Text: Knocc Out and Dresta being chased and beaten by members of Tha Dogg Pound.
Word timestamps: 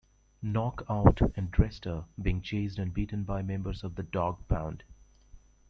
Knocc 0.43 0.83
Out 0.89 1.21
and 1.37 1.51
Dresta 1.51 2.05
being 2.19 2.41
chased 2.41 2.79
and 2.79 2.91
beaten 2.91 3.23
by 3.23 3.43
members 3.43 3.83
of 3.83 3.93
Tha 3.93 4.01
Dogg 4.01 4.39
Pound. 4.47 4.81